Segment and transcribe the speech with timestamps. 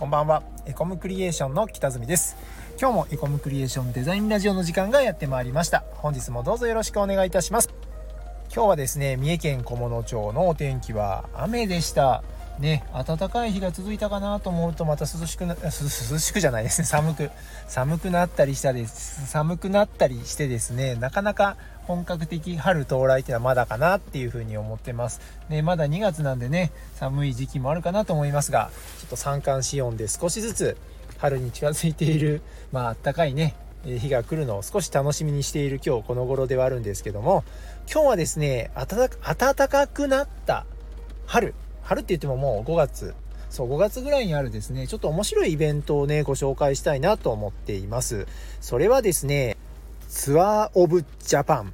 [0.00, 0.42] こんばんは。
[0.64, 2.34] エコムクリエーションの北住です。
[2.80, 5.84] 今日もエコムクリエーションデザインラジオの時間がやってまいりました。
[5.96, 7.68] 本日もどうぞよろしくお願いいたします。
[8.50, 12.24] 今日はですね三重県菰野町のお天気は雨でした。
[12.58, 16.86] ね、暖かい日が続いたかなと思うとまた涼しくな涼しくじゃないですね。
[16.86, 17.30] 寒く
[17.68, 21.58] 寒くなったりしたです寒くなったりしてですねなかなか
[21.90, 25.20] 本格的春到来っていうのはまだかなっていうふうに思ってます。
[25.48, 28.70] ね、まだ2月なんでね、寒い時期もあるかなと思いますが、
[29.00, 30.76] ちょっと三寒四温で少しずつ
[31.18, 37.42] 春に近づいている、まああったかいね、日が来るのを少し楽しみにしている今日この頃ではあるんですけども、
[37.92, 39.08] 今日はですね、暖
[39.68, 40.66] かくなった
[41.26, 43.16] 春、春って言ってももう5月、
[43.48, 48.28] そう、5月ぐらいにあるですね、ちょっと面白いイベントをね、ご紹介したいなと思っています。
[48.60, 49.56] それはですね、
[50.08, 51.72] ツアーオブジャパン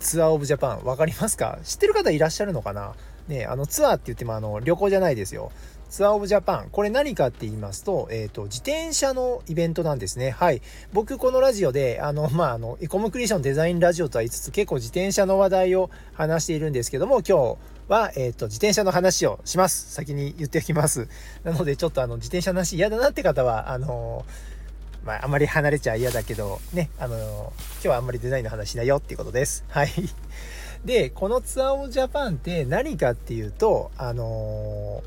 [0.00, 1.58] ツアーオブジャパン分かりますか？
[1.62, 2.94] 知ってる方いらっしゃるのかな？
[3.28, 5.52] ねあのツアーって言ってもあの旅行じゃないですよ。
[5.90, 6.68] ツアーオブジャパン。
[6.70, 10.30] これ何かって言いますと、えっ、ー、と、自転車のイベントなんですね。
[10.30, 10.62] はい。
[10.92, 17.56] 僕、このラジオで、あの、まあ、あの、エコムクリエーションデザインラジオとは言いつつ、結構自転車の話題を話しているんですけども、今日
[17.88, 19.92] は、えっ、ー、と、自転車の話をします。
[19.92, 21.08] 先に言っておきます。
[21.42, 24.59] なので、ちょっとあの、自転車の話嫌だなって方は、あのー
[25.04, 29.64] まあ、あまり離れちゃ嫌だけど、ね、あの今日はあんまりデザインの話だよっていうことです。
[29.68, 29.90] はい。
[30.84, 35.02] で、このツアーオブジャパンって何かっていうと、あの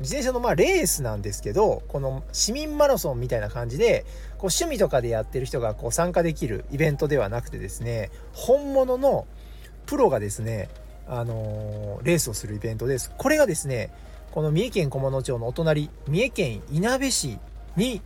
[0.00, 4.04] 自転車のまあレースなんですけど、この市民マラソンみたいな感じで、
[4.38, 9.26] こう趣味とかでやってる人がこう参加できるイベントではなくてですね、本物の
[9.86, 10.68] プロがですね、
[11.08, 13.10] あのレースをするイベントです。
[13.16, 13.90] これがですね、
[14.30, 17.38] この三重県菰野町のお隣、三重県いなべ市
[17.76, 18.02] に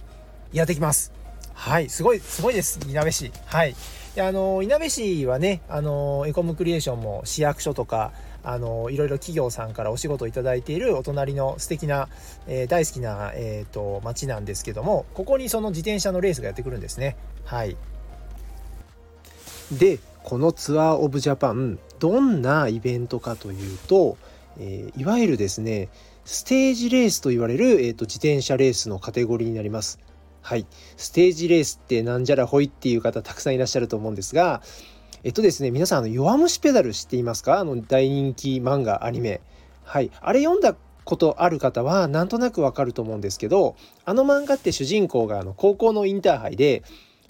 [0.52, 1.21] やってきます。
[1.54, 2.80] はい、すごい、すごいです。
[2.88, 3.32] いなべ市。
[3.46, 3.74] はい。
[4.14, 8.12] で、あの、いなべ市はね、あの、エコムクリエーションも市役所とか、
[8.44, 12.08] あの、いろいろ企業さんからお仕事をいただいているお隣の素敵な、
[12.46, 17.16] えー、大好きな、えっ、ー、と、町なんですけども、ここにその自転車のレースがやってくるんですね。
[17.44, 17.76] はい。
[19.70, 24.18] で、このツアーオブジャパン、どんなイベントかというと、
[24.58, 25.88] えー、いわゆるですね、
[26.24, 29.98] ステージレースと言われる、えーと自転車レースのカテゴリーになります。
[30.42, 30.66] はい。
[30.96, 34.60] ステージレースってなんじゃらほいっていう方たくさんいらっしゃると思うんですが、
[35.24, 37.60] えっとですね、皆さん、あの、弱虫ペダル知っていますか？
[37.60, 39.40] あの、大人気漫画、アニメ。
[39.84, 40.10] はい。
[40.20, 46.82] あれ読んだことある方は、なんとなくわかると思うんですけど、あの漫画って主人公が、あの、高校のインターハイで、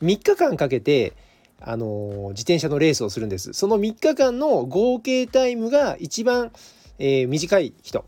[0.02, 1.12] 3日間かけて、
[1.64, 3.52] あの自転車のレースをするんです。
[3.52, 6.50] その3日間の合計タイムが一番、
[6.98, 8.04] えー、短い人。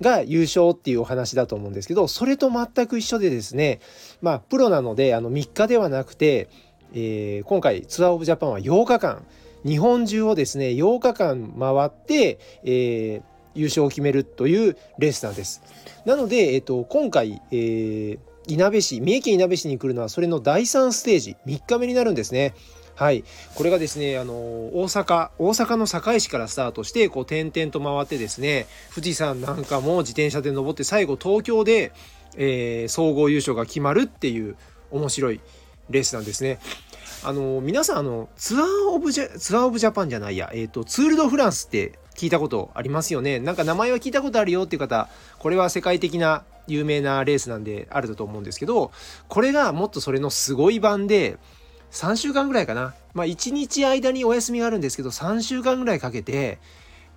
[0.00, 3.80] が優勝っていうお話だと思うんですけど、それと全く一緒でですね、
[4.20, 6.48] まあ、プロなので、あの、3日ではなくて、
[6.92, 9.24] えー、今回ツアーオブジャパンは8日間、
[9.64, 13.22] 日本中をですね、8日間回って、えー、
[13.54, 15.62] 優勝を決めるというレースなんです。
[16.04, 18.18] なので、えっ、と、今回、えー、
[18.48, 22.54] いなべ市、三重県いなべ市に来るのはそれの第3ステージ、3日目になるんですね。
[22.96, 23.24] はい、
[23.54, 31.92] これがですねあの大阪大阪の堺市からスタートしてこう点々と回ってですね富士山なんかも自転車で登って最後東京で、
[32.36, 34.56] えー、総合優勝が決まるっていう
[34.90, 35.40] 面白い
[35.90, 36.58] レースなんですね。
[37.22, 43.40] あの皆さんあのツアーオブジャツアーオブジャパンじゃないや、えーと、ツール・ド・フランスって聞いたことありますよね？
[43.40, 45.08] なんか名前は聞いたことあるよっていう方
[45.38, 48.90] これは世界的な有名なレースなんであると思うんですけど
[49.28, 51.38] これがもっとそれのすごい版で
[51.90, 52.94] 3週間ぐらいかな。
[53.14, 56.58] まあ1日間にお休みがあるんですけど、3週間ぐらいかけて、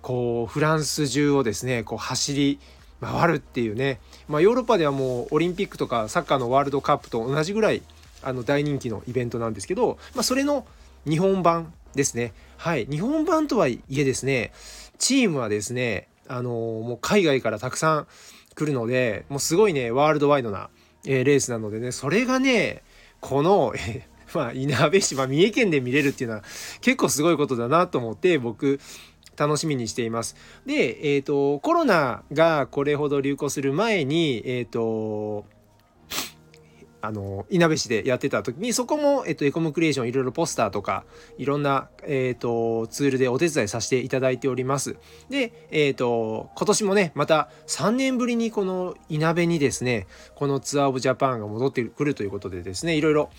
[0.02, 2.58] こう、フランス中をですね、こう走り
[3.00, 4.00] 回るっていうね。
[4.28, 7.82] まあヨーロッパではもうオリンピックとかサッカーのワールドカップと同じぐらい、
[8.22, 10.66] あの大人気のイベントなんですけど、まあそれの
[11.06, 12.32] 日本版ですね。
[12.56, 12.86] はい。
[12.86, 14.52] 日本版とはいえですね、
[14.98, 18.06] チームはですね、あの、もう海外からたくさん
[18.54, 20.70] 来るので、もうすごいね、ワールドワイドな、
[21.04, 22.82] えー、レースなのでね、それがね、
[23.20, 26.42] この、え まあ、いなべ市、まあ、三重県で見れるっていうのは
[26.80, 28.80] 結構すごいことだなと思って僕
[29.36, 30.36] 楽しみにしています。
[30.66, 35.46] で、えっ、ー、と、コロナがこれほど流行する前に、えっ、ー、と、
[37.02, 41.04] あの、いなべ市でやってた時に、そこも、えっと、エコムクリエーションいろいろポスターとか、
[41.38, 44.96] いろんな、えっと、ツールでお手伝いさせていただいております。
[45.30, 53.30] で、えっと、今年もね、また3年ぶりにこのいなべにですね、このツアーオブジャパンが戻ってくるということでですね、いろいろ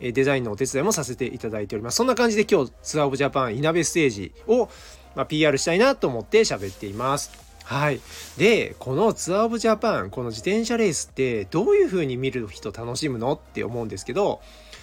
[0.00, 1.96] デザインのお手伝いもさせていただいております。
[1.96, 4.68] そんな感じで今日、ツアーオブジャパンいなべステージを、
[5.14, 7.30] ま、PR したいなと思って喋っています。
[7.64, 8.00] はい。
[8.36, 14.40] で、このツアーオブジャパン、この自転車レースってどういう風に見る人楽しむのって思うんですけど、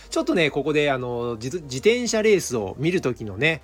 [0.10, 3.62] ちょっとね、ここであの、自転車レースを見る時のね、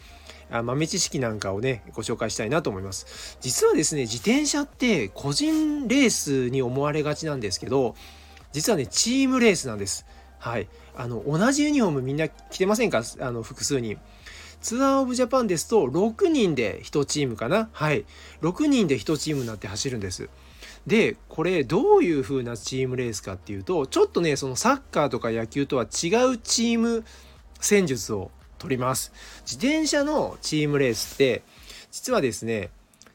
[0.50, 3.38] 豆知識なんかをね、ご紹介したいなと思います。
[3.42, 7.96] 実はですね、自転車って個人レースに思われがちなんですけど、
[8.54, 10.06] 実はねチームレースなんです
[10.44, 10.68] はい。
[10.94, 13.02] あの同じユニフォームみんな着てませんか？
[13.22, 13.98] あの複数人。
[14.60, 17.70] ツアーオブジャパンですと6人で1チームかな？
[17.72, 18.04] はい。
[18.42, 20.30] 6人で1チームになって走るんです。
[20.86, 27.06] でこれどういう風なチームレースかっていうとちょっとねそのサッカーとか野球とは違うチーム
[27.62, 29.14] 戦術を取ります。
[29.46, 31.44] 自転車のチームレースって
[31.90, 32.70] 実はですね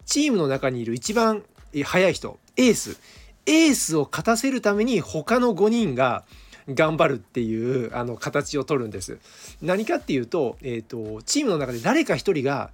[0.07, 1.43] チームの中にいる一番
[1.85, 2.97] 速い人エース。
[3.45, 6.25] エースを勝たせるために他の5人が
[6.69, 9.19] 頑張るっていうあの形を取るんです。
[9.63, 12.71] 何かっていうと,、えーと、チームの中で誰か一人が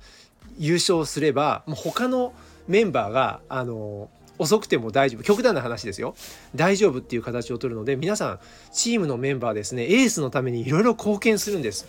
[0.58, 2.32] 優勝すればもう他の
[2.68, 4.08] メンバーがあの
[4.38, 5.22] 遅くても大丈夫。
[5.22, 6.14] 極端な話ですよ。
[6.54, 8.40] 大丈夫っていう形を取るので皆さん
[8.72, 11.86] チームのメンバーですねエースのためにいろいろ貢献するんです。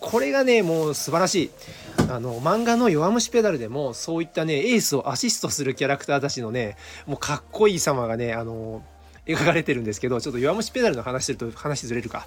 [0.00, 1.50] これがねもう素晴らしい。
[2.08, 6.76] あの漫画の「弱虫ペダル」でもそういったねエースをアシストするキャラクターたちのね
[7.06, 8.82] もうかっこいい様がねあの
[9.26, 12.26] 描かれてるんですけどちょっと弱虫ペダルの話してると話ずれるか。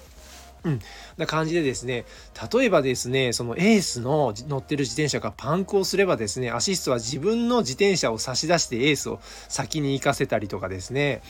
[0.62, 0.80] うん、
[1.16, 2.04] な感じでですね
[2.52, 11.22] 例えばですねそのエースの乗ってる自転車がパンクをすればですねアシストは自分の自転車を差し出してエースを先に行かせたりとかですね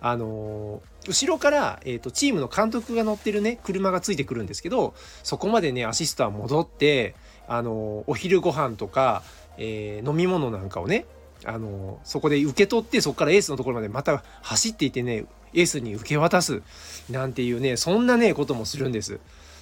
[0.00, 7.14] あの後ろから、えーと、チームの監督が乗ってるね車がついてくるんですけどそこまでねアシストは戻って
[7.46, 9.22] あのお昼ご飯とか、
[9.56, 11.06] えー、飲み物なんかをね
[11.46, 16.62] あのそこで受け取ってそこからエースのところまでまた走っていてねエースに受け渡す
[17.10, 19.20] なんていうねそんなねこともするんです。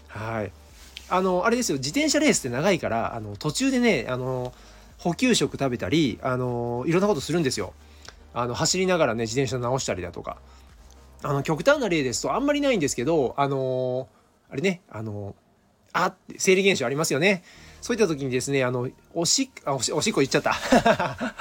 [0.08, 0.52] はい
[1.08, 4.52] あのあれですよ自転車レースって長いからあの途中でねあの
[4.98, 7.74] 補給食食べたりあのいろんなことするんですよ。
[8.34, 10.38] あの走りながらね自転車直したりだとか
[11.22, 14.08] あの極端な例ですとあんまりないんですけどあの
[14.50, 15.34] あれねあの
[15.92, 17.44] あって生理現象ありますよね
[17.82, 20.54] そういった時にですねあのおしあおしおしっこ言っちゃった。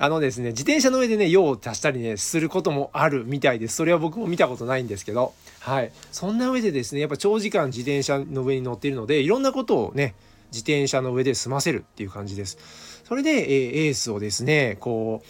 [0.00, 3.76] あのですね自転車の上でね用を足したりねすることもあるみたいです。
[3.76, 5.32] それは僕も見たことないんですけど。
[5.60, 5.92] はい。
[6.12, 10.14] そんな上でですねやっぱ長時間自転車の上に乗っているのでいろんなことをね
[10.52, 12.58] 自転車の上で済ませるっていう感じです。
[13.04, 15.26] それで、えエースをですねこう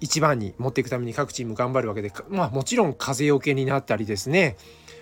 [0.00, 4.56] 一番に持っていくために各チーム頑張るわけでまあもちろん風よけになったりですね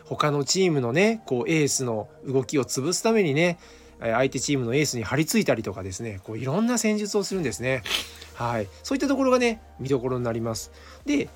[0.05, 3.59] 他のチームのねこうエースの動きを潰すためにね
[4.03, 7.83] 相手チームのエースに張り付いたりとかですねこういろんな戦術をするんですね。
[8.35, 8.69] はい。
[8.83, 10.73] そういったところがね見どころになります。
[11.07, 11.29] で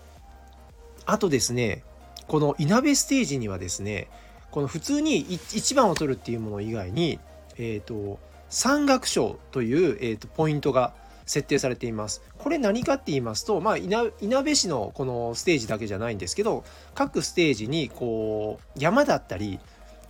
[1.05, 1.83] あとですね
[2.27, 4.09] このいなべステージにはですね
[4.51, 7.21] この普通に1番を取るっていうもの以外に
[7.59, 8.19] えっ、ー、と
[8.49, 10.95] 山岳賞という、えーとポイントが
[11.27, 12.23] 設定されています。
[12.39, 14.11] これ何かって言いますと、まあ、いな
[14.43, 16.65] べ市のこのステージだけじゃないんですけど
[16.95, 19.59] 各ステージにこう山だったり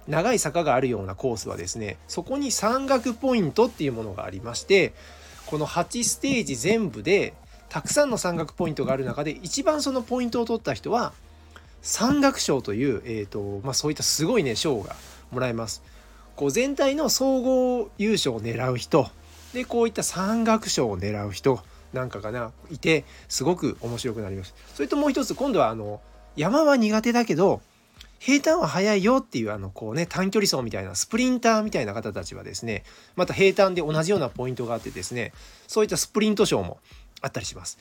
[0.09, 4.93] 長い坂があるようなコースはですねそこに山岳ポイントっていうものがありまして
[5.47, 7.35] この8ステージ全部で
[7.69, 11.13] たくさんの山岳ポイントがある中で一番そのポイントを取った人は
[11.83, 14.97] 山岳賞という、えーとまあ、そういったすごいね賞が
[15.31, 15.83] もらえます。
[16.35, 19.09] こう全体の総合優勝を狙う人
[19.55, 21.61] でこういった山岳賞を狙う人
[21.93, 24.55] なんかがないてすごく面白くなります。
[24.75, 26.01] それともう一つ今度はあの
[26.37, 27.63] 山は苦手だけど
[28.19, 32.85] 平坦は速いよっていうあのこうね短距離走みたいなスプリンターみたいな方たちはですね
[33.15, 35.33] また平坦で同じようなポイントがあってですね
[35.67, 36.79] そういったスプリント賞も
[37.21, 37.79] あったりします。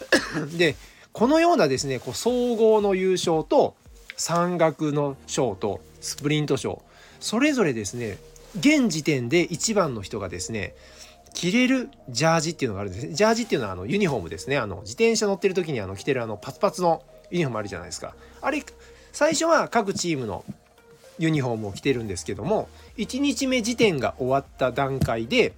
[0.56, 0.76] で
[1.12, 3.76] このようなですねこう総合の優勝と
[4.16, 6.82] 山岳の賞とスプリント賞
[7.20, 8.18] それぞれですね
[8.58, 10.74] 現時点で1番の人がですね
[11.34, 13.12] 着れるジャージっていうのがあるんですね。
[13.12, 14.56] ジャージっていうのはあのユニフォームですね。
[14.56, 18.14] あの自転車乗ってる時にあの着てるあのパツパツのユニフォームあるじゃないですか。
[18.40, 18.62] あれ、
[19.14, 20.44] 最初は各チームの
[21.20, 25.52] ユニフォームを着てるんですけども、1日目時点が終わった段階で、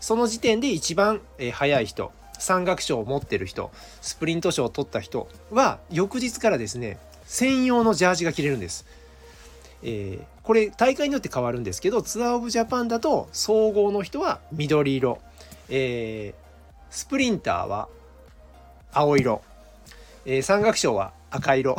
[0.00, 1.20] その時点で一番
[1.52, 8.86] 速い人、山岳賞を持ってる人、スプリント賞を取った人は、翌日からですね、専用のジャージが着れるんです。
[9.82, 15.18] えー、これ大会によって変わるんですけどツアー・オブ・ジャパンだと総合の人は緑色、
[15.68, 17.88] えー、スプリンターは
[18.90, 19.42] 青色、
[20.24, 21.76] えー、山岳賞は赤色。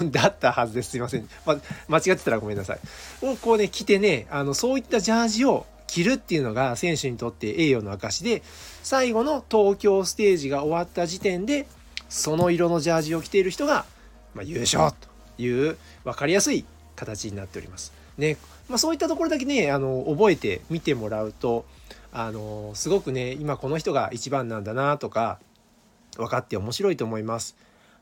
[0.10, 1.56] だったはずですすいません、ま、
[1.88, 2.78] 間違ってたらごめんなさい
[3.22, 8.42] をこうね着てねあのそういったジャージを着るっていうのが選手にとって栄誉の証で
[8.82, 11.66] 最後の東京ステージが終わった時点で
[12.08, 13.86] その色のジャージを着ている人が、
[14.34, 17.92] まあ、優勝という分かりやすい形になっております。
[18.18, 18.36] ね
[18.68, 21.66] まあ、そういったところだけねあの覚えて見てもらうと
[22.12, 25.38] あのすごくね今この人が一番なんだなとか
[26.16, 27.56] 分かって面白いと思います。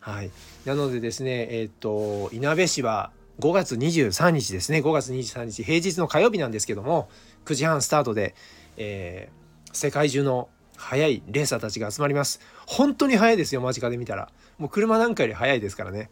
[0.04, 0.30] はい、
[0.66, 4.80] なのでですねえっ、といなべ市は5月23日ですね。
[4.80, 7.08] 5月23日平日の火曜日なんですけども
[7.46, 8.34] 9時半スタートで、
[8.76, 12.40] えー、世界中の速いレーサーたちが集まります。
[12.66, 14.28] 本当に速いですよ間近で見たら。
[14.58, 16.10] もう車なんかより速いですからね。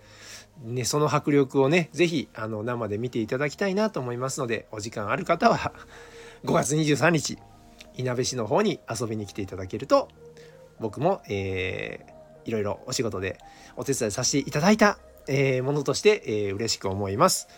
[0.64, 5.72] ねその迫力をね是非あの生で見ていただきたいなと思いますのでお時間ある方は
[6.44, 7.38] 5月23日
[7.96, 10.08] いなべ市の方に遊びに来ていただけると
[10.80, 13.38] 僕も、えー、いろいろお仕事で
[13.76, 17.48] お手伝いさせていただいた、えー、ものとして、えー、嬉しく思います。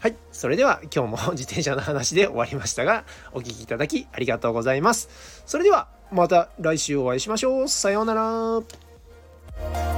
[0.00, 0.16] はい。
[0.30, 5.42] それでは今日も 自転車の話で終わりましたが、お聴きいただきありがとうございます。
[5.44, 7.68] それではまた来週お会いしましょう。
[7.68, 9.97] さようなら。